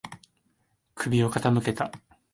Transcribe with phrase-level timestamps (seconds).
[0.95, 1.91] 首を傾けた。